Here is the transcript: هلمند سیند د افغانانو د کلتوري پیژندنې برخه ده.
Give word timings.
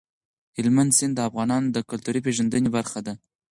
هلمند 0.57 0.91
سیند 0.97 1.13
د 1.15 1.19
افغانانو 1.29 1.67
د 1.75 1.77
کلتوري 1.89 2.19
پیژندنې 2.27 2.69
برخه 2.77 2.99
ده. 3.05 3.13